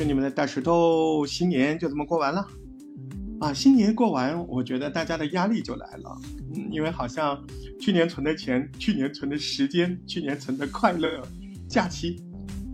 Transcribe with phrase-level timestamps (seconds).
[0.00, 2.46] 我是你们的大石头，新年就这么过完了，
[3.38, 6.18] 啊，新年过完，我觉得大家的压力就来了，
[6.54, 7.38] 嗯，因为好像
[7.78, 11.20] 去年存的钱、去年存的时间、去年存的快乐、
[11.68, 12.16] 假期，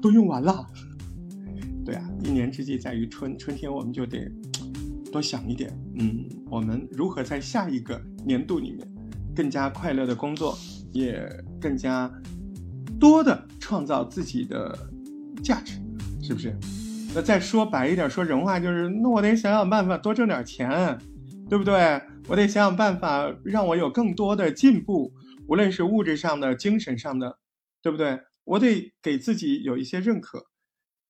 [0.01, 0.65] 都用完了。
[1.85, 4.31] 对啊，一年之计在于春，春天我们就得
[5.11, 8.89] 多想一点，嗯，我们如何在下一个年度里面
[9.35, 10.57] 更加快乐的工作，
[10.93, 11.29] 也
[11.61, 12.09] 更加
[13.01, 14.79] 多的创造自己的
[15.43, 15.73] 价值，
[16.23, 16.57] 是不是？
[17.17, 20.99] 那再说白一点，说人话就是，那我得想想办法多挣点钱，
[21.49, 22.03] 对不对？
[22.29, 25.15] 我得想想办法让我有更多的进步，
[25.49, 27.39] 无论是物质上的、精神上的，
[27.81, 28.21] 对不对？
[28.45, 30.49] 我得给自己有一些认可，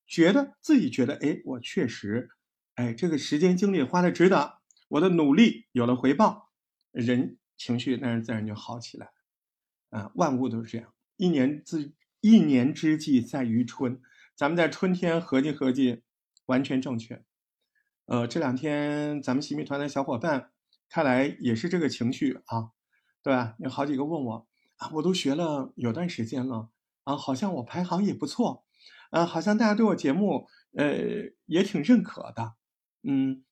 [0.06, 2.30] 觉得自己觉得，哎，我确实，
[2.77, 6.52] 哎，这个时间精力花的值得，我的努力有了回报，
[6.93, 9.09] 人情绪那自然就好起来。
[9.90, 14.01] 啊，万物都是这样，一年之一年之计在于春。
[14.37, 16.02] 咱们在春天合计合计，
[16.45, 17.24] 完全正确。
[18.04, 20.51] 呃，这两天咱们洗米团的小伙伴，
[20.90, 22.73] 看来也是这个情绪啊，
[23.23, 23.56] 对吧？
[23.59, 26.68] 有好几个问我啊，我都学了有段时间了
[27.04, 28.66] 啊，好像我排行也不错，
[29.10, 32.56] 啊，好像大家对我节目呃也挺认可的，
[33.02, 33.43] 嗯，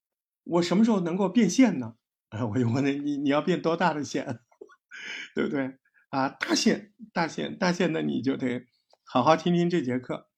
[0.44, 1.94] 我什么时候能够变现呢？
[2.28, 4.40] 啊， 我就问你，你要变多大的线，
[5.34, 5.78] 对不对？
[6.10, 8.66] 啊，大线，大线，大线，那你就得
[9.02, 10.28] 好好听听这节课。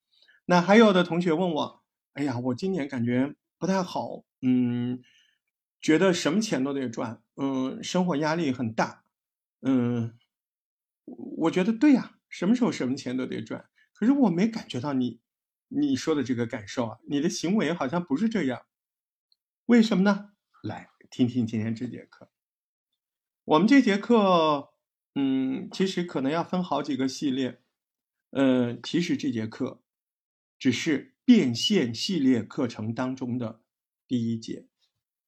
[0.46, 1.82] 那还有的同学问我，
[2.14, 5.02] 哎呀，我今年感觉不太好，嗯，
[5.80, 9.04] 觉得什么钱都得赚，嗯，生活压力很大，
[9.62, 10.16] 嗯，
[11.04, 15.20] 我觉得对呀，什么时候什么钱都得赚，可是我没感觉到你
[15.68, 18.62] 你说的这个感受啊，你的行为好像不是这样，
[19.66, 20.30] 为什么呢？
[20.62, 22.30] 来听听今天这节课，
[23.44, 24.70] 我们这节课，
[25.16, 27.60] 嗯，其实可能要分好几个系列，
[28.30, 29.82] 呃，其实这节课。
[30.58, 33.60] 只是变现系列课程当中的
[34.06, 34.68] 第一节，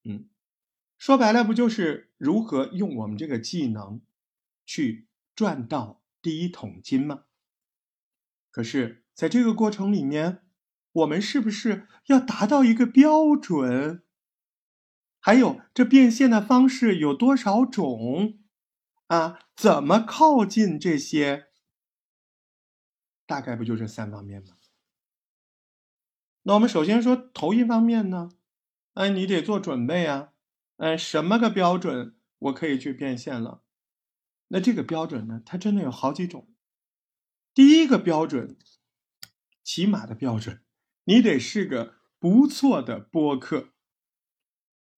[0.05, 0.29] 嗯，
[0.97, 4.01] 说白了不就是如何用我们这个技能
[4.65, 7.25] 去赚到第一桶金吗？
[8.51, 10.43] 可是，在这个过程里面，
[10.93, 14.03] 我们是不是要达到一个标准？
[15.21, 18.39] 还有，这变现的方式有多少种？
[19.09, 21.49] 啊，怎么靠近这些？
[23.27, 24.57] 大概不就这三方面吗？
[26.49, 28.31] 那我们首先说头一方面呢，
[28.95, 30.33] 哎，你得做准备啊，
[30.79, 33.63] 哎，什么个标准我可以去变现了？
[34.49, 36.49] 那这个标准呢，它真的有好几种。
[37.53, 38.57] 第一个标准，
[39.63, 40.63] 起码的标准，
[41.05, 43.75] 你得是个不错的播客。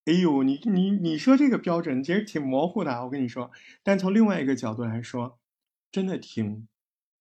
[0.04, 3.50] 哎呦，你你你说这个标准其实挺模糊的啊，我跟你说，
[3.82, 5.40] 但从另外一个角度来说，
[5.90, 6.68] 真的挺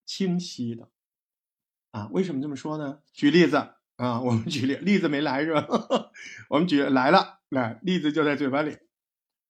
[0.06, 0.92] 清晰的
[1.90, 2.10] 啊。
[2.12, 3.02] 为什么这么说呢？
[3.12, 3.79] 举例子。
[4.00, 5.68] 啊，我们举例，例子没来是吧？
[6.48, 8.78] 我们举来了，来例子就在嘴巴里。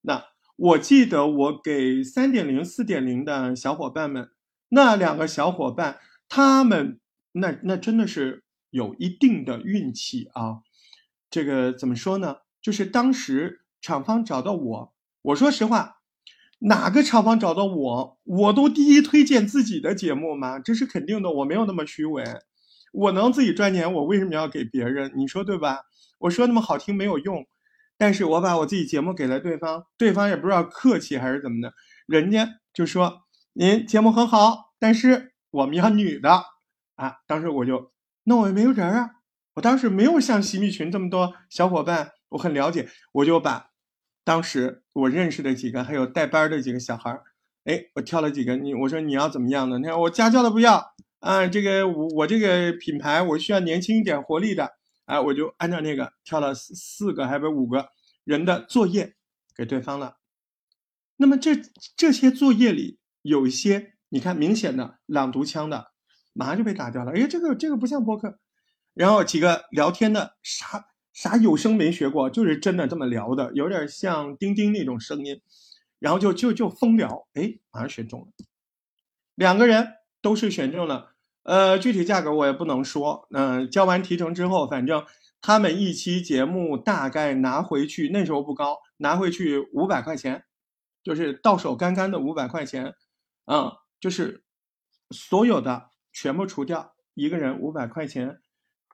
[0.00, 0.24] 那
[0.56, 4.28] 我记得我给三点零、四点零的小伙伴们，
[4.70, 6.98] 那两个小伙伴，他们
[7.30, 10.62] 那那真的是有一定的运气啊。
[11.30, 12.38] 这个怎么说呢？
[12.60, 15.98] 就是当时厂方找到我，我说实话，
[16.58, 22.24] 哪个厂方找到我，我都第一推荐自己的节目嘛，这是肯定的，我没有那么虚伪。
[22.92, 25.12] 我能自己赚钱，我为什么要给别人？
[25.14, 25.82] 你说对吧？
[26.18, 27.46] 我说那么好听没有用，
[27.96, 31.72] 但是我把我自己节目给了对方，对方也不知道客气还是怎么的，
[32.06, 36.44] 人家就说您节目很好，但是我们要女的
[36.96, 37.16] 啊。
[37.26, 37.92] 当时我就，
[38.24, 39.10] 那我也没有人啊，
[39.54, 43.70] 我当时没有像洗米群这么多小伙伴，我很了解，我就把
[44.24, 47.22] 当时我认识的几个，还有带班的几个小孩儿，
[47.64, 49.78] 哎，我挑了几个，你我说你要怎么样的？
[49.78, 50.92] 你看我家教的不要。
[51.20, 54.72] 啊，这个我我这个品牌我需要年轻一点、活力的，
[55.04, 57.90] 啊，我就按照那个挑了四四个还不五个
[58.24, 59.14] 人的作业
[59.54, 60.16] 给对方了。
[61.18, 61.52] 那么这
[61.94, 65.92] 这些作业里有一些，你看明显的朗读腔的，
[66.32, 67.12] 马上就被打掉了。
[67.12, 68.38] 哎，这个这个不像播客。
[68.94, 75.42] 然后几个聊天的，啥啥有声没学过，就是真的这么聊的，有点像钉钉那种声音，
[75.98, 78.26] 然后就就就疯聊，哎，马上选中了，
[79.34, 79.99] 两个人。
[80.22, 81.12] 都是选中了，
[81.42, 83.26] 呃，具体价格我也不能说。
[83.30, 85.04] 嗯，交完提成之后，反正
[85.40, 90.44] 他们一期节目大概拿回去，那时候不高，拿回去五百块钱，
[91.02, 92.94] 就是到手干干的五百块钱。
[93.46, 94.44] 嗯，就是
[95.10, 98.40] 所有的全部除掉，一个人五百块钱，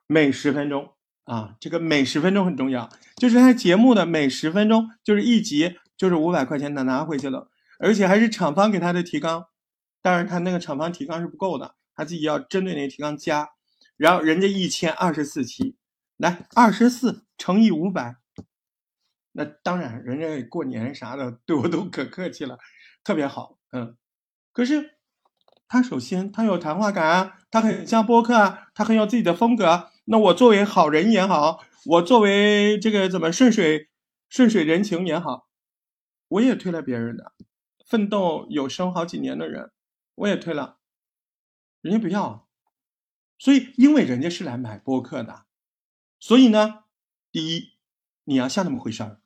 [0.07, 0.93] 每十分钟
[1.25, 9.47] 啊，这个每十分钟很重要，就是他节目的每十分钟就是一集就是五百块钱拿拿回去了，而且还是厂方给他的提纲。
[10.01, 13.49] 当然，他那个厂房提纲是不够的，他自己要针对那个提纲加，
[13.97, 15.75] 然后人家一千二十四期，
[16.17, 18.15] 来二十四乘以五百。
[19.31, 22.57] 那当然，人家过年啥的对我都可客气了，
[23.03, 23.57] 特别好。
[23.71, 23.95] 嗯，
[24.51, 24.97] 可是
[25.67, 29.89] 他首先他有谈话感啊，他很像播客啊，他很有自己的风格。
[30.05, 33.89] 那我作为好人也好，我作为这个怎么顺水
[34.29, 35.47] 顺水人情也好，
[36.29, 37.33] 我也推了别人的，
[37.85, 39.69] 奋斗有生好几年的人，
[40.17, 40.79] 我也退了，
[41.81, 42.47] 人家不要。
[43.39, 45.45] 所以因为人家是来买播客的，
[46.19, 46.85] 所以呢，
[47.31, 47.73] 第一
[48.23, 49.21] 你要像那么回事儿。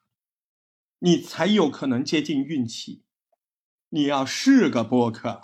[0.99, 3.03] 你才有可能接近运气，
[3.89, 5.41] 你要是个播客，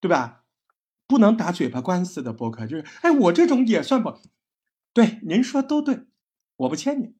[0.00, 0.46] 对吧？
[1.06, 4.18] 不能打嘴巴官司的播客，就是哎，我这种也算不？
[4.94, 6.06] 对，您说都对，
[6.56, 7.16] 我不欠你。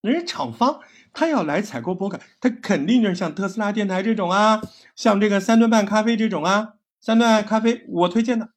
[0.00, 0.80] 人家厂方
[1.12, 4.60] 他要来采购播客，他肯定就是像特斯拉电台这种啊，
[4.96, 8.52] 像这个三顿半咖啡这种啊，三顿半咖啡我推荐的，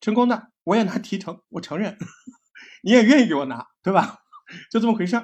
[0.00, 1.96] 成功的我也拿提成，我承认，
[2.82, 4.20] 你也愿意给我拿，对吧？
[4.70, 5.22] 就这么回事。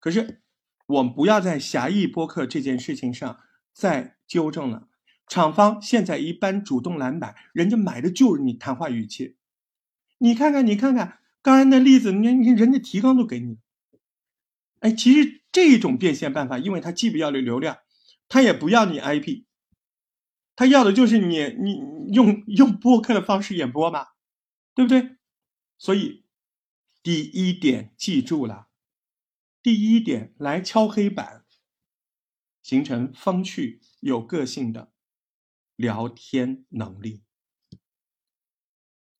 [0.00, 0.42] 可是。
[0.88, 3.40] 我们不要在狭义播客这件事情上
[3.72, 4.86] 再纠正了。
[5.26, 9.34] 厂方现在一般主动来买，人家买的就是你谈话语气。
[10.18, 13.58] 你看看，你看看刚才那例子，你你人家提纲都给你。
[14.80, 17.78] 哎，其实这种变现办法，因为它既不要你流量，
[18.28, 19.44] 它也不要你 IP，
[20.54, 24.08] 它要的就是你你用用播客的方式演播嘛，
[24.74, 25.16] 对不对？
[25.78, 26.24] 所以
[27.02, 28.68] 第一点记住了。
[29.62, 31.44] 第一点，来敲黑板，
[32.62, 34.92] 形成风趣有个性的
[35.74, 37.24] 聊天能力。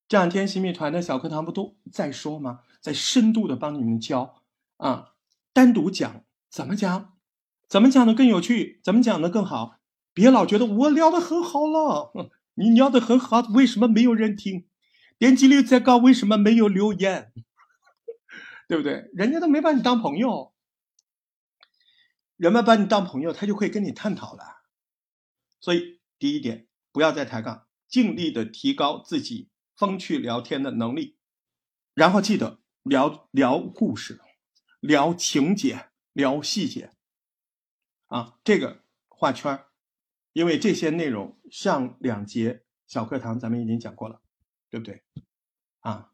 [0.07, 2.63] 这两天新米团的小课堂不都在说吗？
[2.81, 4.45] 在深度的帮你们教
[4.77, 5.16] 啊，
[5.57, 7.17] 单独讲怎么讲，
[7.67, 9.79] 怎么讲的更有趣，怎么讲的更好。
[10.13, 12.13] 别老觉得我聊的很好了，
[12.57, 14.67] 你聊的很好，为什么没有人听？
[15.17, 17.33] 点击率再高，为什么没有留言？
[18.69, 19.09] 对不对？
[19.15, 20.53] 人家都没把你当朋友，
[22.37, 24.45] 人们把你当朋友，他就会跟你探讨了。
[25.59, 31.17] 所以第一点，不要再抬杠，尽力的提高自己风趣聊天的能力。
[31.95, 34.21] 然后记得聊聊故事，
[34.87, 36.93] 聊情节，聊细节。
[38.07, 39.65] 啊，这个画圈
[40.33, 44.21] 因为这些内容上两节小课堂咱们已经讲过了，
[44.71, 45.03] 对不对？
[45.81, 46.13] 啊。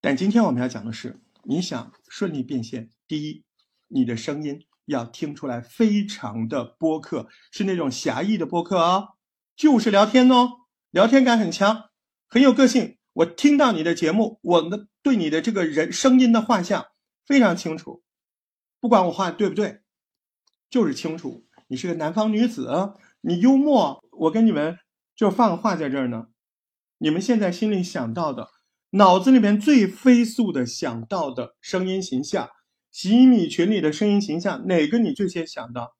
[0.00, 3.44] 但今天我们要讲的是，你想顺利变现，第一，
[3.86, 9.16] 你的声音要听出来非常的播客，是那种狭义的播客哦，
[9.56, 11.88] 就是聊天哦，聊天感很强，
[12.28, 12.98] 很有个性。
[13.14, 16.88] 我听到你的节目，我的对你的这个人声音的画像
[17.28, 18.02] 非常清楚，
[18.80, 19.82] 不管我画对不对，
[20.70, 21.46] 就是清楚。
[21.66, 24.78] 你是个南方女子，你幽默，我跟你们
[25.14, 26.28] 就放个话在这儿呢，
[26.96, 28.48] 你们现在心里想到的。
[28.92, 32.48] 脑子里面最飞速的想到的声音形象，
[32.90, 35.98] 洗米群里的声音形象，哪个你最先想到？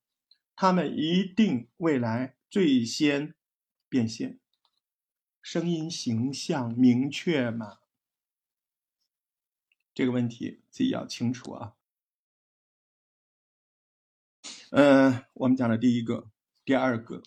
[0.56, 3.34] 他们一定未来最先
[3.90, 4.38] 变现。
[5.42, 7.77] 声音形象明确吗？
[9.98, 11.72] 这个问题自己要清楚啊。
[14.70, 16.31] 嗯，我们讲的第一个，
[16.64, 17.20] 第二个，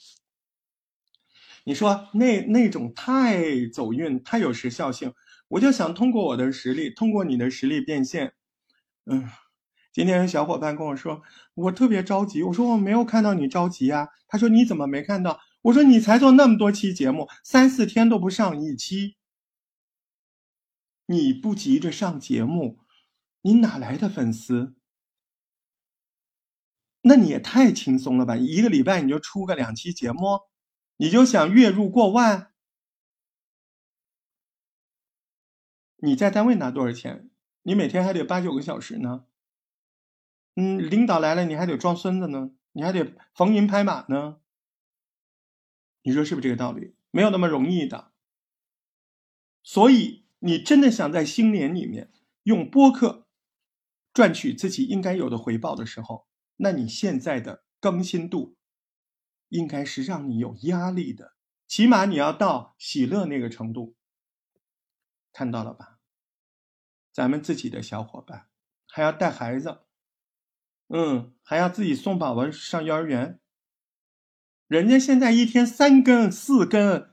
[1.65, 5.13] 你说那那种太走运，太有时效性。
[5.49, 8.35] 我就想通过我的实力，通过你的实力变现。
[9.03, 9.29] 嗯，
[9.91, 11.23] 今天有小伙伴跟我说，
[11.53, 12.41] 我特别着急。
[12.41, 14.07] 我说我没有看到你着急啊。
[14.29, 15.41] 他说你怎么没看到？
[15.63, 19.17] 我说你才做那么多期节目，三四天都不上一期，
[21.11, 22.79] 你不急着上节目，
[23.41, 24.77] 你哪来的粉丝？
[27.01, 28.37] 那你也太轻松了吧！
[28.37, 30.43] 一个礼拜你就出个两期节目，
[30.95, 32.53] 你就想月入过万？
[35.97, 37.29] 你在单位拿多少钱？
[37.63, 39.25] 你每天还得八九个小时呢。
[40.55, 44.39] 嗯，领导来了，你还得装孙子呢，你还得逢迎拍马呢。
[46.03, 46.95] 你说是不是这个道理？
[47.11, 48.13] 没有那么容易的。
[49.61, 52.11] 所以，你真的想在新年里面
[52.43, 53.27] 用播客
[54.13, 58.57] 赚取自己应该有的回报的时候，那你现在的更新度
[59.49, 61.35] 应该是让你有压力的，
[61.67, 63.95] 起码你要到喜乐那个程度。
[65.31, 65.99] 看到了吧？
[67.13, 68.47] 咱们自己的小伙伴
[68.87, 69.81] 还要带孩子，
[70.87, 73.39] 嗯，还要自己送宝宝上幼儿园。
[74.67, 77.10] 人家现在一天三更四更，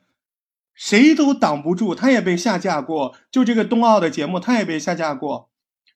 [0.78, 1.92] 谁都挡不住。
[1.92, 5.50] 他也被下架过，就这个冬奥的节目，他也被下架过。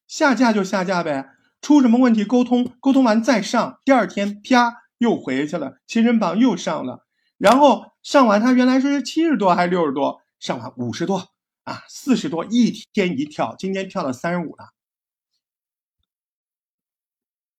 [0.09, 3.81] 下架就下架呗，出什么问题沟通，沟通完再上。
[3.85, 7.07] 第二天啪又回去了，新人榜又上了。
[7.39, 11.31] 然后上完，他原来说是七十多还是六十多，上完五十多。
[11.63, 14.75] 啊，四十多一天一跳，今天跳到三十五了。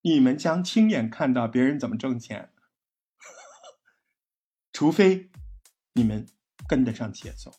[0.02, 2.52] 你们将亲眼看到别人怎么挣钱，
[4.74, 5.32] 除非
[5.94, 6.28] 你们
[6.68, 7.52] 跟得上节奏。